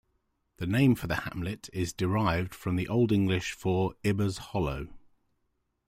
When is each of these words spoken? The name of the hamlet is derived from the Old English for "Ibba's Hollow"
The 0.57 0.65
name 0.65 0.93
of 0.93 1.07
the 1.09 1.15
hamlet 1.31 1.69
is 1.73 1.93
derived 1.93 2.55
from 2.55 2.75
the 2.75 2.87
Old 2.87 3.11
English 3.11 3.51
for 3.51 3.93
"Ibba's 4.03 4.39
Hollow" 4.49 4.87